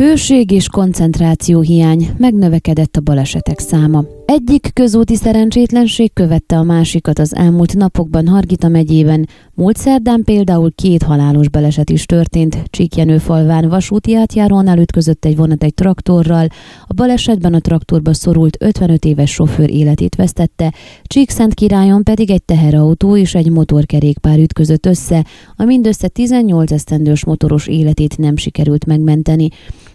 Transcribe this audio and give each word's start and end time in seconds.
Hőség 0.00 0.50
és 0.50 0.68
koncentráció 0.68 1.60
hiány, 1.60 2.10
megnövekedett 2.16 2.96
a 2.96 3.00
balesetek 3.00 3.58
száma. 3.58 4.04
Egyik 4.24 4.70
közúti 4.72 5.16
szerencsétlenség 5.16 6.12
követte 6.12 6.56
a 6.56 6.62
másikat 6.62 7.18
az 7.18 7.34
elmúlt 7.34 7.74
napokban 7.74 8.28
Hargita 8.28 8.68
megyében. 8.68 9.28
Múlt 9.54 9.76
szerdán 9.76 10.22
például 10.24 10.72
két 10.74 11.02
halálos 11.02 11.48
baleset 11.48 11.90
is 11.90 12.06
történt. 12.06 12.62
Csíkjenőfalván 12.70 13.68
vasúti 13.68 14.16
átjárón 14.16 14.68
elütközött 14.68 15.24
egy 15.24 15.36
vonat 15.36 15.62
egy 15.62 15.74
traktorral. 15.74 16.46
A 16.86 16.94
balesetben 16.94 17.54
a 17.54 17.60
traktorba 17.60 18.14
szorult 18.14 18.56
55 18.60 19.04
éves 19.04 19.30
sofőr 19.30 19.70
életét 19.70 20.14
vesztette, 20.14 20.74
Csíkszent 21.02 21.54
királyon 21.54 22.02
pedig 22.02 22.30
egy 22.30 22.42
teherautó 22.42 23.16
és 23.16 23.34
egy 23.34 23.50
motorkerékpár 23.50 24.38
ütközött 24.38 24.86
össze, 24.86 25.26
a 25.56 25.64
mindössze 25.64 26.08
18 26.08 26.72
esztendős 26.72 27.24
motoros 27.24 27.66
életét 27.66 28.18
nem 28.18 28.36
sikerült 28.36 28.86
megmenteni. 28.86 29.48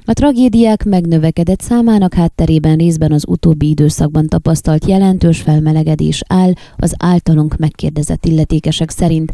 A 0.07 0.13
tragédiák 0.13 0.83
megnövekedett 0.83 1.61
számának 1.61 2.13
hátterében 2.13 2.77
részben 2.77 3.11
az 3.11 3.23
utóbbi 3.27 3.69
időszakban 3.69 4.27
tapasztalt 4.27 4.85
jelentős 4.85 5.41
felmelegedés 5.41 6.21
áll 6.27 6.53
az 6.75 6.95
általunk 6.97 7.57
megkérdezett 7.57 8.25
illetékesek 8.25 8.89
szerint. 8.89 9.31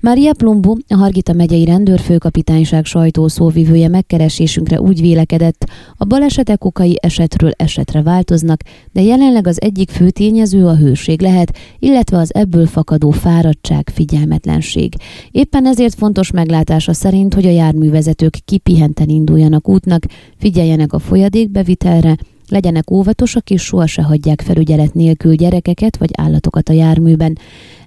Mária 0.00 0.32
Plumbu, 0.32 0.74
a 0.88 0.96
Hargita 0.96 1.32
megyei 1.32 1.64
rendőrfőkapitányság 1.64 2.84
sajtószóvivője 2.84 3.88
megkeresésünkre 3.88 4.80
úgy 4.80 5.00
vélekedett, 5.00 5.66
a 5.96 6.04
balesetek 6.04 6.64
okai 6.64 6.98
esetről 7.02 7.52
esetre 7.56 8.02
változnak, 8.02 8.60
de 8.92 9.02
jelenleg 9.02 9.46
az 9.46 9.60
egyik 9.60 9.90
fő 9.90 10.10
tényező 10.10 10.66
a 10.66 10.76
hőség 10.76 11.20
lehet, 11.20 11.56
illetve 11.78 12.18
az 12.18 12.34
ebből 12.34 12.66
fakadó 12.66 13.10
fáradtság, 13.10 13.90
figyelmetlenség. 13.94 14.94
Éppen 15.30 15.66
ezért 15.66 15.94
fontos 15.94 16.30
meglátása 16.30 16.92
szerint, 16.92 17.34
hogy 17.34 17.46
a 17.46 17.50
járművezetők 17.50 18.38
kipihenten 18.44 19.08
induljanak 19.08 19.68
útnak, 19.68 20.06
figyeljenek 20.38 20.92
a 20.92 20.98
folyadékbevitelre, 20.98 22.16
legyenek 22.48 22.90
óvatosak 22.90 23.50
és 23.50 23.62
soha 23.62 23.86
se 23.86 24.02
hagyják 24.02 24.40
felügyelet 24.40 24.94
nélkül 24.94 25.34
gyerekeket 25.34 25.96
vagy 25.96 26.10
állatokat 26.12 26.68
a 26.68 26.72
járműben. 26.72 27.38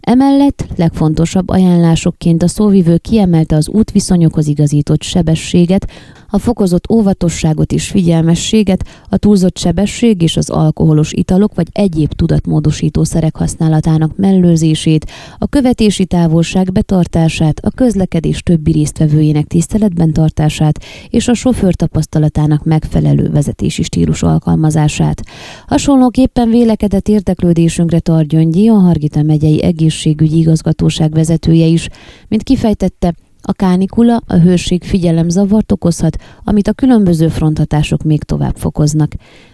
Emellett 0.02 0.66
legfontosabb 0.76 1.50
ajánlásokként 1.50 2.44
a 2.44 2.48
szóvivő 2.48 2.98
kiemelte 2.98 3.56
az 3.56 3.70
útviszonyokhoz 3.70 4.48
igazított 4.48 5.02
sebességet, 5.02 5.88
a 6.34 6.38
fokozott 6.38 6.92
óvatosságot 6.92 7.72
és 7.72 7.88
figyelmességet, 7.88 8.88
a 9.10 9.18
túlzott 9.18 9.58
sebesség 9.58 10.22
és 10.22 10.38
az 10.38 10.50
alkoholos 10.50 11.14
italok 11.14 11.56
vagy 11.56 11.68
egyéb 11.72 12.14
tudatmódosító 12.14 13.04
szerek 13.04 13.36
használatának 13.36 14.18
mellőzését, 14.18 15.12
a 15.38 15.48
követési 15.48 16.06
távolság 16.06 16.72
betartását, 16.72 17.60
a 17.60 17.70
közlekedés 17.70 18.44
többi 18.44 18.72
résztvevőjének 18.72 19.46
tiszteletben 19.46 20.14
tartását 20.14 20.84
és 21.10 21.28
a 21.28 21.34
sofőr 21.34 21.76
tapasztalatának 21.76 22.64
megfelelő 22.64 23.30
vezetési 23.30 23.84
stílus 23.84 24.24
alkalmazását. 24.24 25.22
Hasonlóképpen 25.68 26.50
vélekedett 26.50 27.08
érdeklődésünkre 27.08 28.00
Targyöngyi, 28.00 28.70
a 28.70 28.74
Hargita 28.74 29.22
megyei 29.22 29.64
egészségügyi 29.92 30.38
igazgatóság 30.38 31.12
vezetője 31.12 31.66
is, 31.66 31.90
mint 32.28 32.44
kifejtette, 32.44 33.14
a 33.42 33.54
kánikula, 33.54 34.22
a 34.28 34.36
hőség 34.36 34.84
figyelemzavart 34.84 35.72
okozhat, 35.72 36.18
amit 36.44 36.68
a 36.68 36.74
különböző 36.74 37.28
fronthatások 37.28 38.04
még 38.04 38.24
tovább 38.24 38.56
fokoznak. 38.56 39.12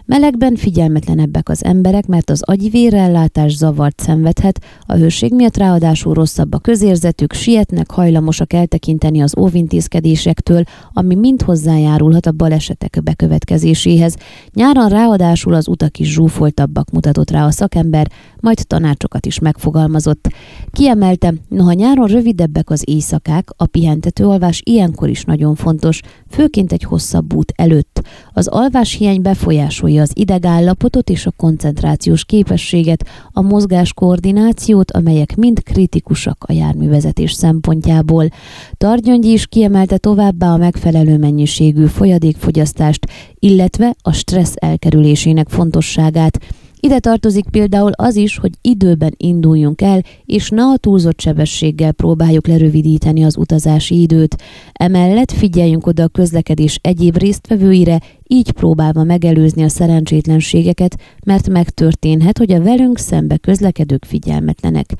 Melegben 0.08 0.56
figyelmetlenebbek 0.56 1.48
az 1.48 1.64
emberek, 1.64 2.06
mert 2.06 2.30
az 2.30 2.42
agyi 2.44 2.68
vérellátás 2.68 3.56
zavart 3.56 4.00
szenvedhet, 4.00 4.60
a 4.80 4.94
hőség 4.94 5.34
miatt 5.34 5.56
ráadásul 5.56 6.14
rosszabb 6.14 6.54
a 6.54 6.58
közérzetük, 6.58 7.32
sietnek, 7.32 7.90
hajlamosak 7.90 8.52
eltekinteni 8.52 9.20
az 9.20 9.38
óvintézkedésektől, 9.38 10.62
ami 10.92 11.14
mind 11.14 11.42
hozzájárulhat 11.42 12.26
a 12.26 12.32
balesetek 12.32 13.02
bekövetkezéséhez. 13.02 14.16
Nyáron 14.52 14.88
ráadásul 14.88 15.54
az 15.54 15.68
utak 15.68 15.98
is 15.98 16.12
zsúfoltabbak 16.12 16.90
mutatott 16.90 17.30
rá 17.30 17.46
a 17.46 17.50
szakember, 17.50 18.10
majd 18.40 18.66
tanácsokat 18.66 19.26
is 19.26 19.38
megfogalmazott. 19.38 20.28
Kiemelte, 20.72 21.34
noha 21.48 21.72
nyáron 21.72 22.06
rövidebbek 22.06 22.70
az 22.70 22.82
éjszakák, 22.86 23.48
a 23.56 23.66
pihentető 23.66 24.24
alvás 24.24 24.60
ilyenkor 24.64 25.08
is 25.08 25.24
nagyon 25.24 25.54
fontos, 25.54 26.00
főként 26.28 26.72
egy 26.72 26.82
hosszabb 26.82 27.34
út 27.34 27.52
előtt. 27.56 28.02
Az 28.32 28.46
alvás 28.46 28.92
hiány 28.92 29.22
befolyásolja 29.22 29.97
az 29.98 30.10
idegállapotot 30.14 31.10
és 31.10 31.26
a 31.26 31.32
koncentrációs 31.36 32.24
képességet, 32.24 33.06
a 33.32 33.40
mozgás 33.40 33.92
koordinációt, 33.92 34.90
amelyek 34.90 35.36
mind 35.36 35.62
kritikusak 35.62 36.44
a 36.48 36.52
járművezetés 36.52 37.32
szempontjából. 37.32 38.28
Targyöngyi 38.76 39.32
is 39.32 39.46
kiemelte 39.46 39.98
továbbá 39.98 40.52
a 40.52 40.56
megfelelő 40.56 41.18
mennyiségű 41.18 41.86
folyadékfogyasztást, 41.86 43.06
illetve 43.38 43.94
a 44.02 44.12
stressz 44.12 44.54
elkerülésének 44.56 45.48
fontosságát, 45.48 46.38
ide 46.80 46.98
tartozik 46.98 47.48
például 47.50 47.90
az 47.94 48.16
is, 48.16 48.38
hogy 48.38 48.50
időben 48.60 49.14
induljunk 49.16 49.80
el, 49.80 50.02
és 50.24 50.48
ne 50.48 50.62
a 50.62 50.76
túlzott 50.76 51.20
sebességgel 51.20 51.92
próbáljuk 51.92 52.46
lerövidíteni 52.46 53.24
az 53.24 53.36
utazási 53.36 54.00
időt. 54.00 54.36
Emellett 54.72 55.32
figyeljünk 55.32 55.86
oda 55.86 56.02
a 56.02 56.08
közlekedés 56.08 56.78
egyéb 56.82 57.16
résztvevőire, 57.16 58.00
így 58.26 58.50
próbálva 58.50 59.04
megelőzni 59.04 59.62
a 59.62 59.68
szerencsétlenségeket, 59.68 61.00
mert 61.24 61.48
megtörténhet, 61.48 62.38
hogy 62.38 62.52
a 62.52 62.62
velünk 62.62 62.98
szembe 62.98 63.36
közlekedők 63.36 64.04
figyelmetlenek. 64.04 64.94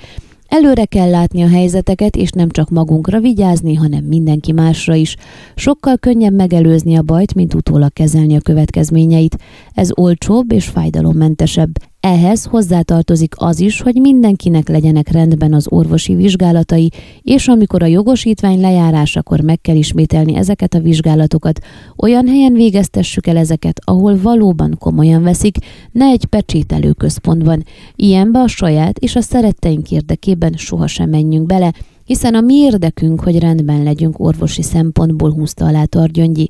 Előre 0.49 0.85
kell 0.85 1.11
látni 1.11 1.43
a 1.43 1.49
helyzeteket, 1.49 2.17
és 2.17 2.31
nem 2.31 2.49
csak 2.49 2.71
magunkra 2.71 3.21
vigyázni, 3.21 3.75
hanem 3.75 4.05
mindenki 4.05 4.53
másra 4.53 4.95
is. 4.95 5.17
Sokkal 5.55 5.97
könnyebb 5.97 6.35
megelőzni 6.35 6.97
a 6.97 7.03
bajt, 7.03 7.35
mint 7.35 7.55
utólag 7.55 7.93
kezelni 7.93 8.37
a 8.37 8.41
következményeit. 8.41 9.39
Ez 9.75 9.91
olcsóbb 9.95 10.53
és 10.53 10.67
fájdalommentesebb. 10.67 11.88
Ehhez 12.01 12.45
hozzátartozik 12.45 13.35
az 13.39 13.61
is, 13.61 13.81
hogy 13.81 13.95
mindenkinek 13.95 14.69
legyenek 14.69 15.09
rendben 15.09 15.53
az 15.53 15.67
orvosi 15.69 16.15
vizsgálatai, 16.15 16.91
és 17.23 17.49
amikor 17.49 17.83
a 17.83 17.87
jogosítvány 17.87 18.61
lejárásakor 18.61 19.41
meg 19.41 19.61
kell 19.61 19.77
ismételni 19.77 20.35
ezeket 20.35 20.75
a 20.75 20.81
vizsgálatokat, 20.81 21.61
olyan 21.97 22.27
helyen 22.27 22.53
végeztessük 22.53 23.27
el 23.27 23.37
ezeket, 23.37 23.81
ahol 23.85 24.21
valóban 24.23 24.77
komolyan 24.79 25.23
veszik, 25.23 25.57
ne 25.93 26.05
egy 26.05 26.25
pecsételő 26.25 26.93
központban. 26.93 27.65
Ilyenbe 27.97 28.39
a 28.39 28.49
saját 28.49 28.99
és 28.99 29.17
a 29.17 29.21
szeretteink 29.21 29.91
érdekében 29.91 30.53
sohasem 30.57 31.09
menjünk 31.09 31.47
bele, 31.47 31.73
hiszen 32.05 32.35
a 32.35 32.41
mi 32.41 32.55
érdekünk, 32.55 33.21
hogy 33.21 33.39
rendben 33.39 33.83
legyünk 33.83 34.19
orvosi 34.19 34.63
szempontból, 34.63 35.33
húzta 35.33 35.65
alá 35.65 35.85
Targyöngyi. 35.85 36.49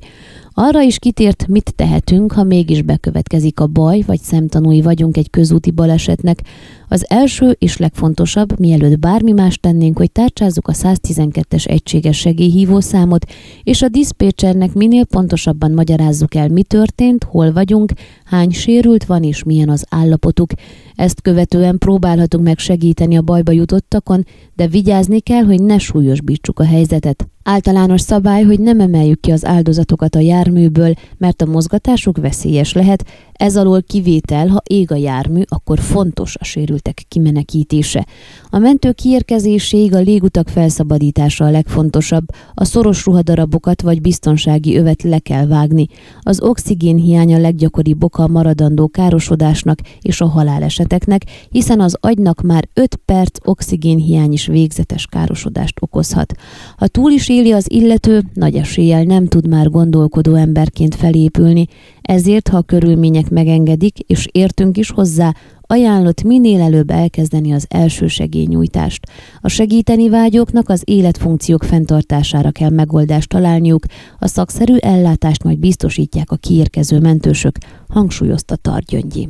Arra 0.61 0.81
is 0.81 0.99
kitért, 0.99 1.47
mit 1.47 1.73
tehetünk, 1.75 2.31
ha 2.31 2.43
mégis 2.43 2.81
bekövetkezik 2.81 3.59
a 3.59 3.67
baj, 3.67 4.01
vagy 4.05 4.19
szemtanúi 4.19 4.81
vagyunk 4.81 5.17
egy 5.17 5.29
közúti 5.29 5.71
balesetnek. 5.71 6.41
Az 6.87 7.05
első 7.09 7.55
és 7.59 7.77
legfontosabb, 7.77 8.59
mielőtt 8.59 8.99
bármi 8.99 9.31
más 9.31 9.57
tennénk, 9.57 9.97
hogy 9.97 10.11
tárcsázzuk 10.11 10.67
a 10.67 10.71
112-es 10.71 11.67
egységes 11.67 12.17
segélyhívószámot, 12.17 13.25
és 13.63 13.81
a 13.81 13.87
diszpécsernek 13.87 14.73
minél 14.73 15.05
pontosabban 15.05 15.71
magyarázzuk 15.71 16.35
el, 16.35 16.47
mi 16.47 16.63
történt, 16.63 17.23
hol 17.23 17.51
vagyunk, 17.51 17.91
hány 18.23 18.51
sérült 18.51 19.05
van 19.05 19.23
és 19.23 19.43
milyen 19.43 19.69
az 19.69 19.85
állapotuk. 19.89 20.51
Ezt 20.95 21.21
követően 21.21 21.77
próbálhatunk 21.77 22.43
meg 22.43 22.57
segíteni 22.57 23.17
a 23.17 23.21
bajba 23.21 23.51
jutottakon, 23.51 24.25
de 24.55 24.67
vigyázni 24.67 25.19
kell, 25.19 25.43
hogy 25.43 25.61
ne 25.61 25.77
súlyosbítsuk 25.77 26.59
a 26.59 26.65
helyzetet. 26.65 27.27
Általános 27.51 28.01
szabály, 28.01 28.43
hogy 28.43 28.59
nem 28.59 28.79
emeljük 28.79 29.19
ki 29.19 29.31
az 29.31 29.45
áldozatokat 29.45 30.15
a 30.15 30.19
járműből, 30.19 30.93
mert 31.17 31.41
a 31.41 31.45
mozgatásuk 31.45 32.17
veszélyes 32.17 32.73
lehet, 32.73 33.05
ez 33.39 33.57
alól 33.57 33.83
kivétel, 33.83 34.47
ha 34.47 34.61
ég 34.63 34.91
a 34.91 34.95
jármű, 34.95 35.41
akkor 35.47 35.79
fontos 35.79 36.35
a 36.39 36.43
sérültek 36.43 37.05
kimenekítése. 37.07 38.05
A 38.49 38.57
mentő 38.57 38.91
kiérkezéséig 38.91 39.95
a 39.95 39.99
légutak 39.99 40.49
felszabadítása 40.49 41.45
a 41.45 41.49
legfontosabb, 41.49 42.23
a 42.53 42.65
szoros 42.65 43.05
ruhadarabokat 43.05 43.81
vagy 43.81 44.01
biztonsági 44.01 44.77
övet 44.77 45.03
le 45.03 45.19
kell 45.19 45.47
vágni. 45.47 45.87
Az 46.21 46.41
oxigén 46.41 46.97
hiánya 46.97 47.37
leggyakoribb 47.37 48.03
oka 48.03 48.23
a 48.23 48.27
maradandó 48.27 48.87
károsodásnak 48.87 49.79
és 50.01 50.21
a 50.21 50.27
haláleseteknek, 50.27 51.21
hiszen 51.49 51.79
az 51.79 51.97
agynak 51.99 52.41
már 52.41 52.67
5 52.73 52.95
perc 53.05 53.47
oxigénhiány 53.47 54.31
is 54.31 54.45
végzetes 54.45 55.05
károsodást 55.05 55.77
okozhat. 55.79 56.33
Ha 56.79 56.87
túl 56.87 57.11
is 57.11 57.29
éli 57.29 57.51
az 57.51 57.65
illető, 57.71 58.23
nagy 58.33 58.55
eséllyel 58.55 59.03
nem 59.03 59.27
tud 59.27 59.47
már 59.47 59.69
gondolkodó 59.69 60.33
emberként 60.33 60.95
felépülni, 60.95 61.65
ezért, 62.01 62.47
ha 62.47 62.57
a 62.57 62.61
körülmények 62.61 63.29
megengedik, 63.29 63.99
és 63.99 64.27
értünk 64.31 64.77
is 64.77 64.91
hozzá, 64.91 65.33
ajánlott 65.61 66.23
minél 66.23 66.61
előbb 66.61 66.89
elkezdeni 66.89 67.51
az 67.51 67.65
első 67.69 68.07
segélynyújtást. 68.07 69.05
A 69.41 69.47
segíteni 69.47 70.09
vágyóknak 70.09 70.69
az 70.69 70.81
életfunkciók 70.85 71.63
fenntartására 71.63 72.51
kell 72.51 72.69
megoldást 72.69 73.29
találniuk, 73.29 73.85
a 74.19 74.27
szakszerű 74.27 74.75
ellátást 74.75 75.43
majd 75.43 75.57
biztosítják 75.57 76.31
a 76.31 76.35
kiérkező 76.35 76.99
mentősök, 76.99 77.57
hangsúlyozta 77.87 78.55
Targyöngyi. 78.55 79.29